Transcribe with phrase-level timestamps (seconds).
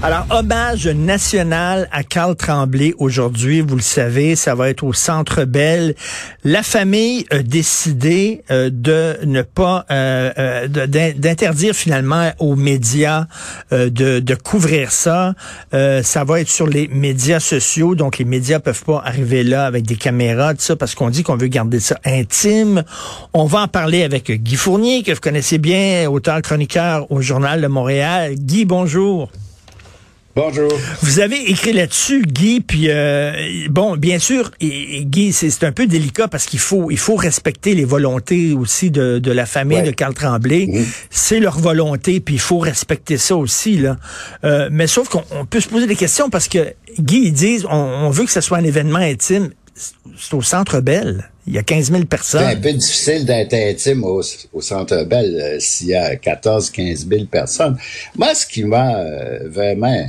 [0.00, 5.44] Alors, hommage national à Carl Tremblay aujourd'hui, vous le savez, ça va être au Centre
[5.44, 5.96] Bell.
[6.44, 10.68] La famille a décidé euh, de ne pas, euh, euh,
[11.16, 13.26] d'interdire finalement aux médias
[13.72, 15.34] de, de, couvrir ça.
[15.72, 19.84] ça va être sur les médias sociaux, donc les médias peuvent pas arriver là avec
[19.84, 22.84] des caméras, tout ça, parce qu'on dit qu'on veut garder ça intime.
[23.32, 27.60] On va en parler avec Guy Fournier, que vous connaissez bien, auteur chroniqueur au Journal
[27.60, 28.36] de Montréal.
[28.36, 29.28] Guy, bonjour.
[30.38, 30.70] Bonjour.
[31.02, 33.32] Vous avez écrit là-dessus, Guy, puis euh,
[33.70, 37.84] bon, bien sûr, Guy, c'est un peu délicat parce qu'il faut, il faut respecter les
[37.84, 40.68] volontés aussi de, de la famille de Carl Tremblay.
[41.10, 43.96] C'est leur volonté, puis il faut respecter ça aussi là.
[44.44, 47.74] Euh, mais sauf qu'on peut se poser des questions parce que Guy, ils disent, on,
[47.74, 49.50] on veut que ce soit un événement intime.
[49.74, 51.28] C'est au Centre Bell.
[51.48, 52.42] Il y a 15 000 personnes.
[52.44, 54.22] C'est un peu difficile d'être intime au,
[54.60, 57.76] Centre Bell euh, s'il y a 14 15 000 personnes.
[58.16, 59.02] Moi, ce qui m'a
[59.46, 60.06] vraiment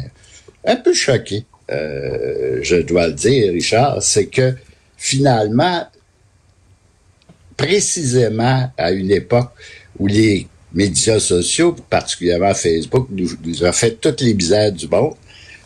[0.66, 4.56] un peu choqué, euh, je dois le dire, Richard, c'est que
[4.98, 5.86] finalement,
[7.56, 9.52] précisément à une époque
[9.98, 15.16] où les médias sociaux, particulièrement Facebook, nous, ont fait toutes les misères du monde,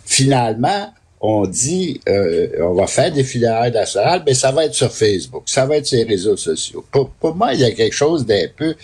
[0.06, 4.92] finalement, on dit, euh, on va faire des filières nationales, mais ça va être sur
[4.92, 6.86] Facebook, ça va être sur les réseaux sociaux.
[6.92, 8.76] Pour, pour moi, il y a quelque chose d'un peu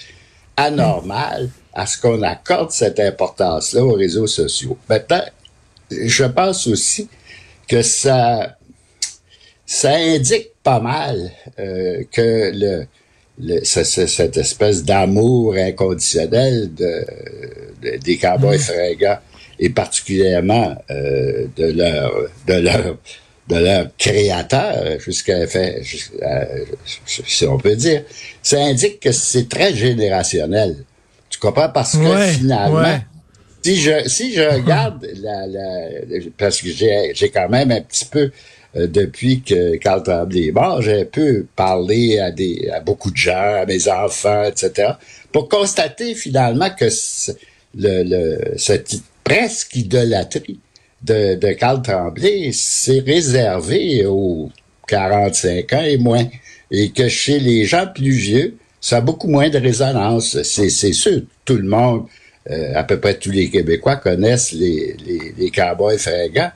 [0.56, 4.78] anormal à ce qu'on accorde cette importance-là aux réseaux sociaux.
[4.88, 5.24] Maintenant,
[5.92, 7.08] je pense aussi
[7.68, 8.58] que ça,
[9.66, 12.86] ça indique pas mal euh, que le,
[13.40, 17.06] le cette espèce d'amour inconditionnel de,
[17.98, 18.60] des cowboys mmh.
[18.60, 19.20] fringants
[19.60, 22.14] et particulièrement euh, de leur
[22.48, 22.98] de leur
[23.48, 25.82] de leur créateur jusqu'à fait
[27.06, 28.04] si on peut dire
[28.42, 30.86] ça indique que c'est très générationnel.
[31.30, 31.70] Tu comprends?
[31.70, 33.00] Parce que finalement
[33.62, 35.90] si je si je regarde la, la
[36.38, 38.32] parce que j'ai j'ai quand même un petit peu
[38.76, 43.12] euh, depuis que Carl Tremblay est mort, j'ai un peu parlé à des à beaucoup
[43.12, 44.94] de gens, à mes enfants, etc.
[45.32, 46.86] pour constater finalement que
[47.76, 50.60] le, le cette presque idolâtrie
[51.02, 54.52] de, de Carl Tremblay s'est réservée aux
[54.88, 56.28] 45 ans et moins
[56.72, 60.42] et que chez les gens plus vieux, ça a beaucoup moins de résonance.
[60.44, 62.06] C'est c'est sûr, tout le monde
[62.50, 66.52] euh, à peu près tous les Québécois connaissent les, les, les cowboys fringants,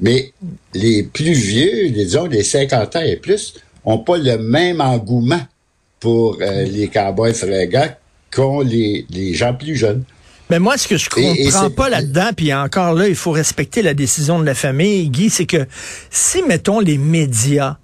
[0.00, 0.32] mais
[0.74, 3.54] les plus vieux, disons les 50 ans et plus,
[3.84, 5.40] ont pas le même engouement
[6.00, 7.94] pour euh, les cowboys fringants
[8.30, 10.04] qu'ont les, les gens plus jeunes.
[10.50, 13.94] Mais moi, ce que je comprends pas là-dedans, puis encore là, il faut respecter la
[13.94, 15.66] décision de la famille, Guy, c'est que
[16.10, 17.78] si, mettons, les médias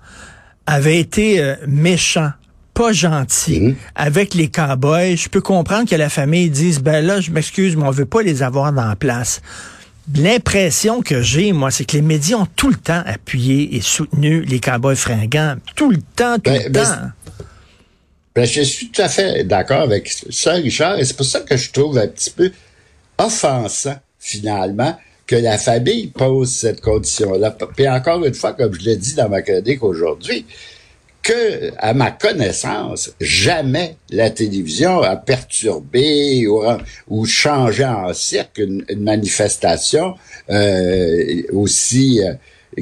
[0.67, 2.31] avaient été euh, méchants
[2.75, 3.77] pas gentil mhm.
[3.95, 7.85] avec les cowboys, je peux comprendre que la famille dise, ben là, je m'excuse, mais
[7.85, 9.43] on veut pas les avoir dans la place.
[10.17, 14.43] L'impression que j'ai, moi, c'est que les médias ont tout le temps appuyé et soutenu
[14.43, 15.57] les cowboys fringants.
[15.77, 17.45] Tout le temps, tout ben, le ben, temps.
[18.35, 21.57] Ben, je suis tout à fait d'accord avec ça, Richard, et c'est pour ça que
[21.57, 22.51] je trouve un petit peu
[23.19, 27.57] offensant, finalement, que la famille pose cette condition-là.
[27.77, 30.47] Puis encore une fois, comme je l'ai dit dans ma chronique aujourd'hui,
[31.23, 36.47] que, à ma connaissance, jamais la télévision a perturbé
[37.09, 40.15] ou, changé en cirque une, manifestation
[40.51, 42.35] euh, aussi euh,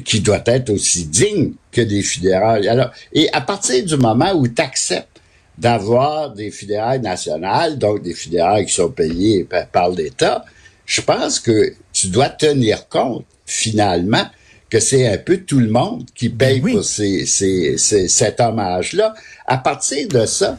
[0.05, 2.67] qui doit être aussi digne que des fédérales.
[2.67, 5.21] Alors, et à partir du moment où tu acceptes
[5.59, 10.45] d'avoir des fédérales nationales, donc des fédérales qui sont payées par, par l'État,
[10.87, 14.25] je pense que tu dois tenir compte finalement
[14.71, 19.15] que c'est un peu tout le monde qui ben paye pour ces, ces, cet hommage-là.
[19.47, 20.59] À partir de ça,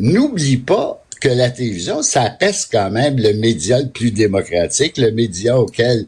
[0.00, 5.10] n'oublie pas que la télévision, ça reste quand même le média le plus démocratique, le
[5.12, 6.06] média auquel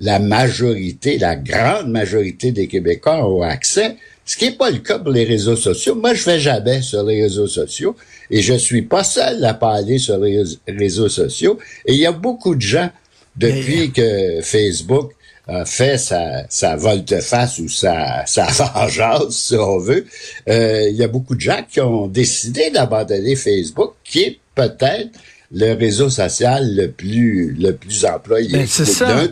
[0.00, 4.98] la majorité, la grande majorité des Québécois ont accès, ce qui n'est pas le cas
[4.98, 5.96] pour les réseaux sociaux.
[5.96, 7.96] Moi, je vais jamais sur les réseaux sociaux
[8.30, 11.58] et je suis pas seul à parler sur les réseaux sociaux.
[11.86, 12.90] Et il y a beaucoup de gens,
[13.36, 15.12] depuis que Facebook
[15.48, 20.06] a fait sa, sa volte-face ou sa, sa vengeance, si on veut,
[20.48, 25.10] euh, il y a beaucoup de gens qui ont décidé d'abandonner Facebook, qui est peut-être
[25.50, 28.52] le réseau social le plus le plus employé.
[28.52, 29.24] Ben, c'est ça.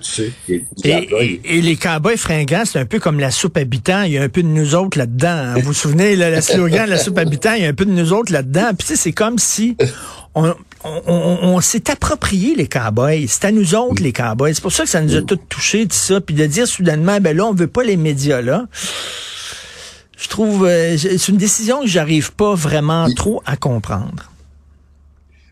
[0.49, 4.03] et, les cowboys fringants, c'est un peu comme la soupe habitant.
[4.03, 5.55] Il y a un peu de nous autres là-dedans.
[5.57, 7.91] Vous vous souvenez, le slogan de la soupe habitant, il y a un peu de
[7.91, 8.71] nous autres là-dedans.
[8.79, 9.77] Puis c'est comme si
[10.35, 10.55] on,
[11.07, 13.27] on, s'est approprié les cowboys.
[13.29, 14.55] C'est à nous autres, les cowboys.
[14.55, 16.21] C'est pour ça que ça nous a tous touchés, tout ça.
[16.21, 18.67] Puis de dire soudainement, ben là, on veut pas les médias là.
[20.19, 24.31] Je trouve, euh, c'est une décision que j'arrive pas vraiment trop à comprendre.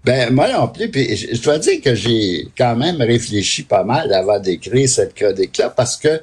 [0.05, 0.91] Ben, moi non plus.
[0.91, 5.71] Puis je dois dire que j'ai quand même réfléchi pas mal avant d'écrire cette chronique-là
[5.71, 6.21] parce que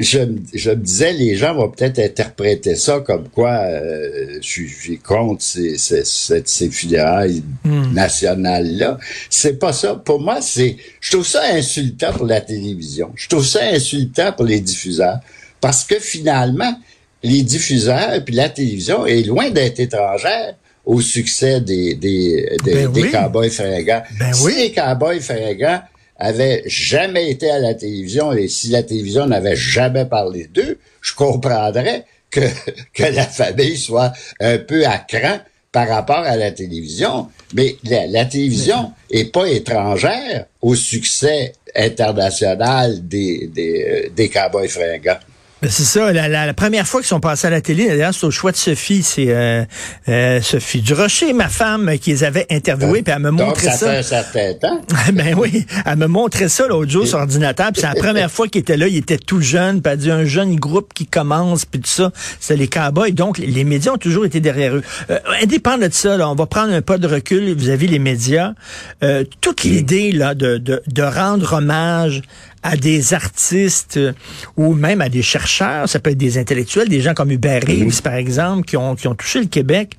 [0.00, 0.18] je,
[0.54, 5.42] je me disais, les gens vont peut-être interpréter ça comme quoi euh, je suis contre
[5.42, 7.92] ces, ces, ces, funérailles hmm.
[7.92, 8.98] nationales-là.
[9.28, 9.94] C'est pas ça.
[9.94, 13.12] Pour moi, c'est, je trouve ça insultant pour la télévision.
[13.14, 15.20] Je trouve ça insultant pour les diffuseurs.
[15.60, 16.74] Parce que finalement,
[17.22, 20.54] les diffuseurs puis la télévision est loin d'être étrangère
[20.86, 24.02] au succès des, des, des, ben cowboys fringants.
[24.18, 25.82] Ben si les cowboys fringants
[26.20, 31.14] avaient jamais été à la télévision et si la télévision n'avait jamais parlé d'eux, je
[31.14, 32.40] comprendrais que,
[32.94, 35.40] que la famille soit un peu à cran
[35.72, 37.28] par rapport à la télévision.
[37.54, 45.18] Mais la, télévision est pas étrangère au succès international des, des, euh, des cowboys fringants.
[45.62, 46.10] Ben c'est ça.
[46.12, 48.56] La, la, première fois qu'ils sont passés à la télé, d'ailleurs, c'est au choix de
[48.56, 49.02] Sophie.
[49.02, 49.64] C'est euh,
[50.08, 53.76] euh, Sophie Durocher, ma femme, qui les avait interviewés, puis elle me montrait ça.
[53.76, 53.86] ça.
[53.86, 54.80] Fait un certain temps.
[55.12, 57.72] ben oui, elle me montrait ça l'autre jour sur ordinateur.
[57.72, 58.88] Puis c'est la première fois qu'il était là.
[58.88, 59.82] Il était tout jeune.
[59.82, 62.10] Puis elle dit un jeune groupe qui commence, puis tout ça.
[62.40, 63.12] C'est les cowboys.
[63.12, 64.82] Donc les médias ont toujours été derrière eux.
[65.10, 68.54] Euh, indépendant de ça, là, on va prendre un pas de recul vis-à-vis les médias.
[69.02, 72.22] Euh, toute l'idée là de, de, de rendre hommage
[72.62, 74.12] à des artistes euh,
[74.56, 78.02] ou même à des chercheurs, ça peut être des intellectuels, des gens comme Hubert Reeves,
[78.02, 79.96] par exemple, qui ont, qui ont touché le Québec.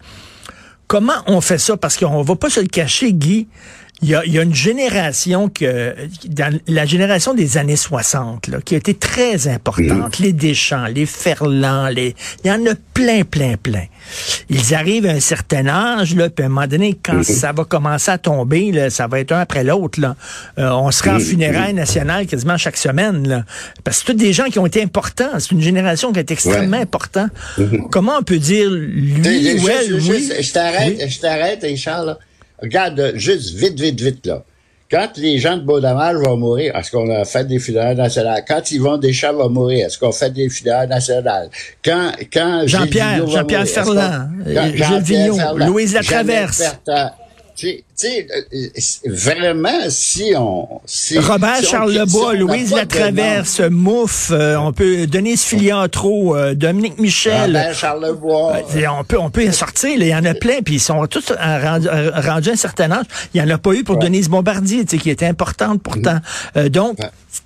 [0.88, 1.78] Comment on fait ça?
[1.78, 3.48] Parce qu'on va pas se le cacher, Guy.
[4.02, 5.96] Il y, a, il y a, une génération que,
[6.26, 10.18] dans la génération des années 60, là, qui a été très importante.
[10.20, 13.86] Les Deschamps, les Ferland, les, il y en a plein, plein, plein.
[14.50, 17.64] Ils arrivent à un certain âge, là, puis à un moment donné, quand ça va
[17.64, 20.16] commencer à tomber, là, ça va être un après l'autre, là.
[20.58, 23.44] Euh, on sera en funérailles nationales quasiment chaque semaine, là.
[23.84, 25.40] Parce que c'est tous des gens qui ont été importants.
[25.40, 27.30] C'est une génération qui est extrêmement importante.
[27.92, 30.32] Comment on peut dire lui ou elle, oui?
[30.40, 32.18] Je t'arrête, je t'arrête, Charles,
[32.62, 34.44] Regarde, juste vite, vite, vite, là.
[34.90, 38.44] Quand les gens de Baudamage vont mourir, est-ce qu'on a fait des funérailles nationales?
[38.46, 41.50] Quand Yvon Deschamps va mourir, est-ce qu'on fait des funérailles nationales?
[41.84, 46.76] Quand, quand Jean-Pierre, Jean-Pierre Ferland, Gilles Vigneault, Louise Latraverse.
[47.62, 48.68] Tu sais, euh,
[49.06, 50.82] vraiment, si on...
[50.88, 57.56] Si, Robert Charles Lebois, Louise Latraverse, Mouffe, euh, on peut Denise Filiatro, euh, Dominique Michel.
[57.56, 58.58] Robert Charles Lebois.
[58.98, 61.32] on peut, on peut y sortir, il y en a plein, puis ils sont tous
[61.32, 63.06] rendus à un certain âge.
[63.36, 66.18] Il n'y en a pas eu pour Denise Bombardier, qui était importante pourtant.
[66.70, 66.98] donc,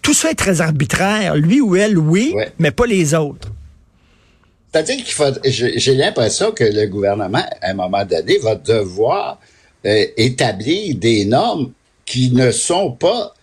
[0.02, 1.36] tout ça est très arbitraire.
[1.36, 3.50] Lui ou elle, oui, mais pas les autres.
[4.72, 9.40] C'est-à-dire qu'il faut, j'ai l'impression que le gouvernement, à un moment donné, va devoir
[9.86, 11.72] euh, établir des normes
[12.06, 13.34] qui ne sont pas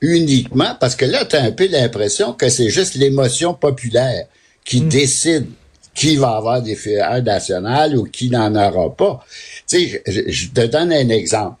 [0.00, 4.26] uniquement, parce que là, tu as un peu l'impression que c'est juste l'émotion populaire
[4.64, 4.88] qui hmm.
[4.88, 5.46] décide
[5.94, 9.24] qui va avoir des filières nationales ou qui n'en aura pas.
[9.68, 11.56] Tu sais, je, te donne un exemple.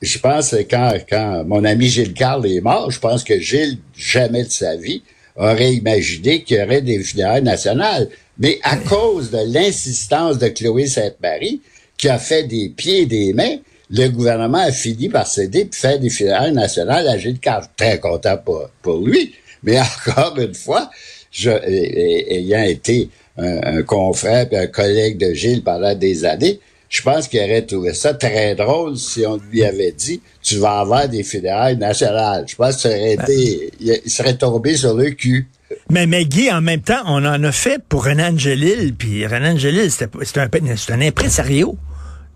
[0.00, 3.78] Je pense que quand, quand mon ami Gilles Carle est mort, je pense que Gilles,
[3.96, 5.02] jamais de sa vie,
[5.36, 8.08] aurait imaginé qu'il y aurait des filières nationales.
[8.38, 11.60] Mais à cause de l'insistance de Chloé Sainte-Marie,
[11.96, 13.56] qui a fait des pieds et des mains,
[13.90, 17.64] le gouvernement a fini par céder et faire des funérailles nationales à Gilles Carle.
[17.76, 19.34] Très content pour, pour lui.
[19.62, 20.90] Mais encore une fois,
[21.30, 27.26] je, ayant été un, confrère et un collègue de Gilles pendant des années, je pense
[27.26, 31.24] qu'il aurait trouvé ça très drôle si on lui avait dit tu vas avoir des
[31.24, 32.44] funérailles nationales.
[32.46, 35.48] Je pense ça aurait été, il serait tombé sur le cul.
[35.90, 39.54] Mais, mais Guy, en même temps, on en a fait pour Renan Angelil, puis Renan
[39.54, 40.48] Angelil, c'était un,
[40.90, 41.76] un impresario.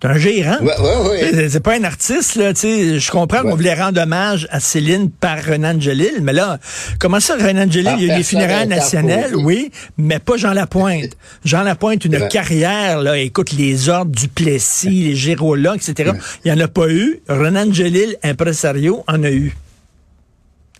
[0.00, 0.58] C'est un gérant.
[0.60, 1.48] Ouais, ouais, ouais.
[1.48, 2.54] C'est pas un artiste, là.
[2.54, 3.00] sais.
[3.00, 6.58] Je comprends qu'on voulait rendre hommage à Céline par Renan Gelil, mais là,
[7.00, 10.52] comment ça, Renan Gelil, il y a eu les funérailles nationales, oui, mais pas Jean
[10.52, 11.16] Lapointe.
[11.44, 16.12] Jean Lapointe, une carrière, là, écoute, les ordres du Plessis, les Gérola, etc.
[16.44, 17.20] Il n'y en a pas eu.
[17.28, 19.56] Renan Gelil, impresario, en a eu.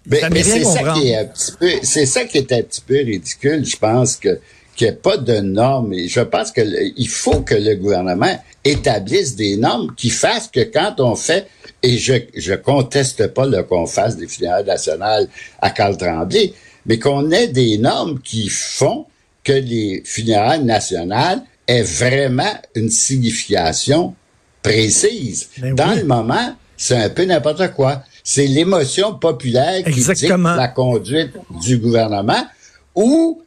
[0.06, 2.94] Mais, c'est ça qui est un petit peu, c'est ça qui est un petit peu
[2.94, 3.64] ridicule.
[3.66, 4.38] Je pense que
[4.78, 5.92] qu'il n'y ait pas de normes.
[5.92, 6.62] Et je pense que
[6.96, 11.48] il faut que le gouvernement établisse des normes qui fassent que quand on fait,
[11.82, 15.28] et je je conteste pas le qu'on fasse des funérailles nationales
[15.60, 16.54] à Carl Tremblay,
[16.86, 19.06] mais qu'on ait des normes qui font
[19.42, 24.14] que les funérailles nationales aient vraiment une signification
[24.62, 25.48] précise.
[25.58, 28.02] Ben Dans le moment, c'est un peu n'importe quoi.
[28.22, 31.32] C'est l'émotion populaire qui dicte la conduite
[31.62, 32.46] du gouvernement
[32.94, 33.42] ou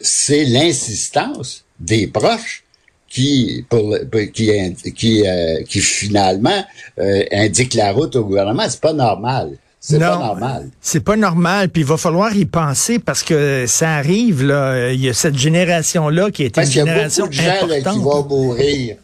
[0.00, 2.64] c'est l'insistance des proches
[3.08, 3.96] qui pour,
[4.32, 4.50] qui
[4.94, 6.64] qui, euh, qui finalement
[6.98, 10.68] euh, indique la route au gouvernement c'est pas normal C'est pas normal.
[10.82, 11.70] C'est pas normal.
[11.70, 14.92] Puis il va falloir y penser parce que ça arrive, là.
[14.92, 17.98] Il y a cette génération-là qui est une génération y a beaucoup de gens qui
[17.98, 18.96] vont mourir.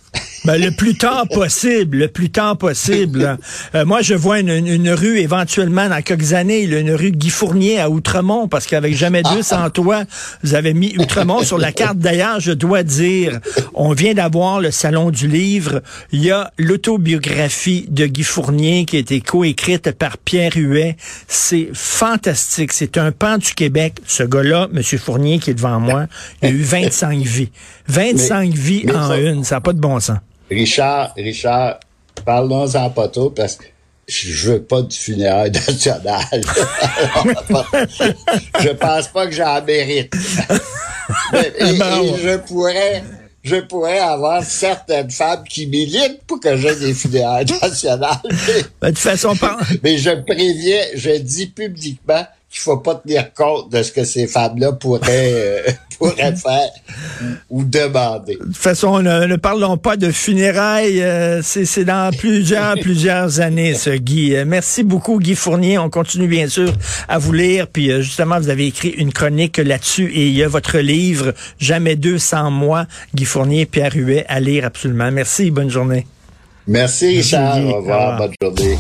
[0.47, 3.37] Ben, le plus tard possible, le plus tard possible.
[3.75, 7.91] Euh, moi, je vois une, rue éventuellement dans quelques années, une rue Guy Fournier à
[7.91, 10.05] Outremont, parce qu'avec jamais deux sans toi,
[10.45, 11.99] vous avez mis Outremont sur la carte.
[11.99, 13.41] D'ailleurs, je dois dire,
[13.75, 15.83] on vient d'avoir le salon du livre.
[16.13, 20.97] Il y a l'autobiographie de Guy Fournier qui a été coécrite par Pierre Huet.
[21.27, 22.73] C'est fantastique.
[22.73, 23.95] C'est un pan du Québec.
[24.07, 24.81] Ce gars-là, M.
[24.97, 26.07] Fournier, qui est devant moi,
[26.41, 27.51] il a eu 25 vies.
[27.89, 29.43] 25 vies en une.
[29.43, 30.19] Ça n'a pas de bon sens.
[30.51, 31.81] Richard, Richard,
[32.25, 33.65] parlons-en pas trop parce que
[34.07, 36.25] je veux pas du funéraire national.
[38.61, 40.15] je pense pas que j'en mérite.
[41.33, 43.03] et, je pourrais,
[43.43, 48.21] je pourrais avoir certaines femmes qui militent pour que j'aie des funérailles nationales.
[48.23, 49.35] De toute façon,
[49.83, 52.25] mais je préviens, je dis publiquement
[52.57, 55.63] qu'il faut pas tenir compte de ce que ces femmes-là pourraient, euh,
[55.99, 56.71] pourraient faire
[57.51, 58.37] ou, demander.
[58.37, 61.03] De toute façon, ne, parlons pas de funérailles.
[61.03, 64.35] Euh, c'est dans plusieurs, plusieurs années, ce Guy.
[64.35, 65.79] Euh, merci beaucoup, Guy Fournier.
[65.79, 66.73] On continue, bien sûr,
[67.09, 67.67] à vous lire.
[67.69, 71.97] Puis, justement, vous avez écrit une chronique là-dessus et il y a votre livre, Jamais
[71.97, 75.11] deux sans moi, Guy Fournier, Pierre Huet, à lire absolument.
[75.11, 76.07] Merci, bonne journée.
[76.67, 77.59] Merci, Richard.
[77.65, 78.77] Au revoir, bonne journée.